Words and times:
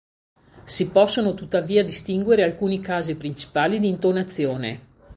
Si 0.65 0.89
possono 0.89 1.35
tuttavia 1.35 1.83
distinguere 1.85 2.41
alcuni 2.41 2.79
casi 2.79 3.13
principali 3.13 3.77
di 3.79 3.87
intonazione. 3.87 4.81